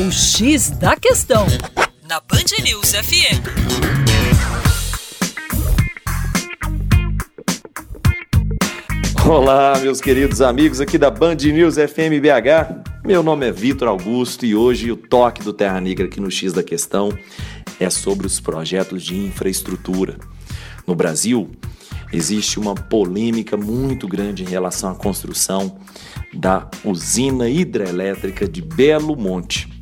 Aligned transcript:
O 0.00 0.12
X 0.12 0.70
da 0.70 0.94
Questão, 0.94 1.44
na 2.08 2.20
Band 2.20 2.62
News 2.62 2.92
FM. 2.92 3.42
Olá, 9.28 9.76
meus 9.80 10.00
queridos 10.00 10.40
amigos 10.40 10.80
aqui 10.80 10.98
da 10.98 11.10
Band 11.10 11.34
News 11.34 11.74
FM 11.74 12.22
BH. 12.22 13.04
Meu 13.04 13.24
nome 13.24 13.48
é 13.48 13.50
Vitor 13.50 13.88
Augusto 13.88 14.46
e 14.46 14.54
hoje 14.54 14.92
o 14.92 14.96
toque 14.96 15.42
do 15.42 15.52
Terra 15.52 15.80
Negra 15.80 16.06
aqui 16.06 16.20
no 16.20 16.30
X 16.30 16.52
da 16.52 16.62
Questão 16.62 17.08
é 17.80 17.90
sobre 17.90 18.24
os 18.24 18.38
projetos 18.38 19.02
de 19.02 19.16
infraestrutura. 19.16 20.16
No 20.86 20.94
Brasil, 20.94 21.50
existe 22.12 22.60
uma 22.60 22.76
polêmica 22.76 23.56
muito 23.56 24.06
grande 24.06 24.44
em 24.44 24.48
relação 24.48 24.92
à 24.92 24.94
construção 24.94 25.76
da 26.32 26.70
usina 26.84 27.50
hidrelétrica 27.50 28.46
de 28.46 28.62
Belo 28.62 29.16
Monte. 29.16 29.77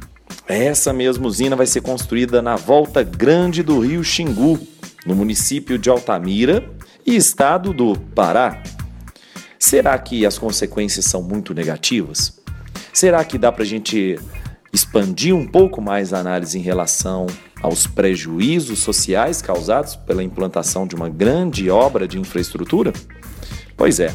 Essa 0.49 0.93
mesma 0.93 1.27
usina 1.27 1.57
vai 1.57 1.67
ser 1.67 1.81
construída 1.81 2.41
na 2.41 2.55
volta 2.55 3.03
grande 3.03 3.65
do 3.65 3.81
rio 3.81 4.05
Xingu, 4.05 4.59
no 5.05 5.15
município 5.15 5.77
de 5.77 5.91
Altamira 5.91 6.71
e 7.05 7.17
estado 7.17 7.73
do 7.73 7.99
Pará. 8.15 8.63
Será 9.59 9.99
que 9.99 10.25
as 10.25 10.39
consequências 10.39 11.07
são 11.07 11.21
muito 11.21 11.53
negativas? 11.53 12.39
Será 12.93 13.25
que 13.25 13.39
dá 13.39 13.51
para 13.51 13.65
a 13.65 13.67
gente 13.67 14.17
expandir 14.73 15.35
um 15.35 15.47
pouco 15.47 15.81
mais 15.81 16.13
a 16.13 16.19
análise 16.19 16.57
em 16.57 16.63
relação 16.63 17.27
aos 17.61 17.87
prejuízos 17.87 18.79
sociais 18.79 19.43
causados 19.43 19.97
pela 19.97 20.23
implantação 20.23 20.87
de 20.87 20.95
uma 20.95 21.09
grande 21.09 21.69
obra 21.69 22.07
de 22.07 22.21
infraestrutura? 22.21 22.93
Pois 23.77 23.99
é. 23.99 24.15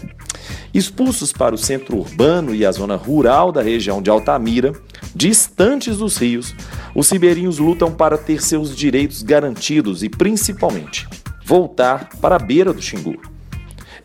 Expulsos 0.73 1.33
para 1.33 1.53
o 1.53 1.57
centro 1.57 1.97
urbano 1.97 2.55
e 2.55 2.65
a 2.65 2.71
zona 2.71 2.95
rural 2.95 3.51
da 3.51 3.61
região 3.61 4.01
de 4.01 4.09
Altamira, 4.09 4.73
distantes 5.15 5.97
dos 5.97 6.17
rios, 6.17 6.55
os 6.95 7.09
ribeirinhos 7.09 7.57
lutam 7.57 7.91
para 7.91 8.17
ter 8.17 8.41
seus 8.41 8.75
direitos 8.75 9.23
garantidos 9.23 10.03
e, 10.03 10.09
principalmente, 10.09 11.07
voltar 11.45 12.09
para 12.21 12.35
a 12.35 12.39
beira 12.39 12.73
do 12.73 12.81
Xingu. 12.81 13.21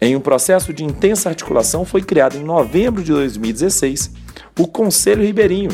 Em 0.00 0.14
um 0.14 0.20
processo 0.20 0.72
de 0.72 0.84
intensa 0.84 1.28
articulação, 1.28 1.84
foi 1.84 2.03
criado 2.03 2.36
em 2.36 2.45
novembro 2.45 3.03
de 3.03 3.12
2016 3.12 4.11
o 4.58 4.67
Conselho 4.67 5.22
Ribeirinho, 5.22 5.70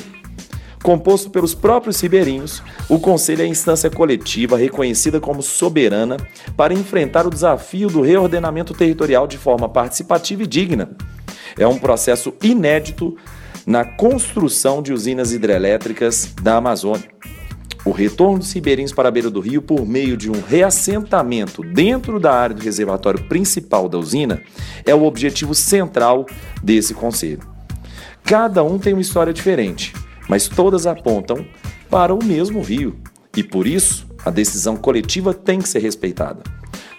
Composto 0.83 1.31
pelos 1.31 1.55
próprios 1.55 2.01
ribeirinhos, 2.01 2.61
o 2.89 2.99
Conselho 2.99 3.43
é 3.43 3.45
a 3.45 3.49
instância 3.49 3.89
coletiva 3.89 4.56
reconhecida 4.56 5.21
como 5.21 5.41
soberana 5.41 6.17
para 6.56 6.75
enfrentar 6.75 7.25
o 7.25 7.31
desafio 7.31 7.89
do 7.89 8.01
reordenamento 8.01 8.75
territorial 8.75 9.28
de 9.28 9.39
forma 9.39 9.69
participativa 9.69 10.43
e 10.43 10.47
digna. 10.47 10.91
É 11.56 11.67
um 11.69 11.78
processo 11.78 12.34
inédito 12.43 13.17
na 13.67 13.85
construção 13.85 14.83
de 14.83 14.93
usinas 14.93 15.33
hidrelétricas 15.33 16.35
da 16.43 16.57
Amazônia. 16.57 17.09
O 17.85 17.91
retorno 17.91 18.39
dos 18.39 18.53
ribeirinhos 18.53 18.93
para 18.93 19.09
a 19.09 19.13
beira 19.13 19.29
do 19.29 19.41
rio 19.41 19.61
por 19.61 19.85
meio 19.85 20.17
de 20.17 20.31
um 20.31 20.41
reassentamento 20.41 21.63
dentro 21.63 22.21
da 22.21 22.33
área 22.33 22.55
do 22.55 22.63
reservatório 22.63 23.25
principal 23.25 23.89
da 23.89 23.99
usina 23.99 24.41
é 24.87 24.95
o 24.95 25.05
objetivo 25.05 25.55
central 25.55 26.27
desse 26.63 26.95
conselho. 26.95 27.43
Cada 28.25 28.63
um 28.63 28.79
tem 28.79 28.93
uma 28.93 29.03
história 29.03 29.33
diferente 29.33 29.93
mas 30.29 30.49
todas 30.49 30.87
apontam 30.87 31.45
para 31.91 32.15
o 32.15 32.25
mesmo 32.25 32.63
rio 32.63 32.99
e 33.37 33.43
por 33.43 33.67
isso 33.67 34.07
a 34.25 34.31
decisão 34.31 34.77
coletiva 34.77 35.35
tem 35.35 35.61
que 35.61 35.69
ser 35.69 35.81
respeitada. 35.81 36.43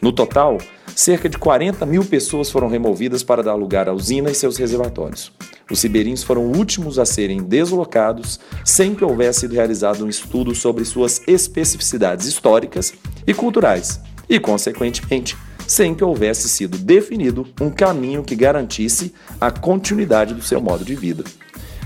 No 0.01 0.11
total, 0.11 0.57
cerca 0.95 1.27
de 1.27 1.37
40 1.37 1.85
mil 1.85 2.03
pessoas 2.05 2.49
foram 2.49 2.67
removidas 2.67 3.23
para 3.23 3.43
dar 3.43 3.55
lugar 3.55 3.89
à 3.89 3.93
usina 3.93 4.29
e 4.29 4.35
seus 4.35 4.57
reservatórios. 4.57 5.31
Os 5.71 5.81
ribeirinhos 5.81 6.23
foram 6.23 6.51
os 6.51 6.57
últimos 6.57 6.99
a 6.99 7.05
serem 7.05 7.41
deslocados 7.41 8.39
sem 8.65 8.93
que 8.93 9.03
houvesse 9.03 9.41
sido 9.41 9.55
realizado 9.55 10.05
um 10.05 10.09
estudo 10.09 10.53
sobre 10.53 10.85
suas 10.85 11.21
especificidades 11.27 12.27
históricas 12.27 12.93
e 13.25 13.33
culturais 13.33 13.99
e, 14.29 14.39
consequentemente, 14.39 15.37
sem 15.67 15.95
que 15.95 16.03
houvesse 16.03 16.49
sido 16.49 16.77
definido 16.77 17.47
um 17.59 17.69
caminho 17.69 18.23
que 18.23 18.35
garantisse 18.35 19.13
a 19.39 19.49
continuidade 19.49 20.33
do 20.33 20.41
seu 20.41 20.61
modo 20.61 20.83
de 20.83 20.95
vida. 20.95 21.23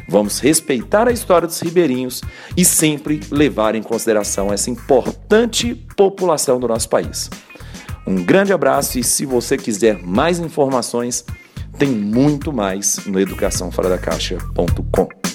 Vamos 0.09 0.39
respeitar 0.39 1.07
a 1.07 1.11
história 1.11 1.47
dos 1.47 1.59
ribeirinhos 1.59 2.21
e 2.55 2.63
sempre 2.63 3.19
levar 3.29 3.75
em 3.75 3.83
consideração 3.83 4.51
essa 4.51 4.69
importante 4.69 5.75
população 5.95 6.59
do 6.59 6.67
nosso 6.67 6.87
país. 6.87 7.29
Um 8.07 8.23
grande 8.23 8.53
abraço 8.53 8.97
e 8.97 9.03
se 9.03 9.25
você 9.25 9.57
quiser 9.57 10.01
mais 10.01 10.39
informações, 10.39 11.25
tem 11.77 11.89
muito 11.89 12.53
mais 12.53 13.05
no 13.05 13.19
educaçãoforadacaixa.com. 13.19 15.26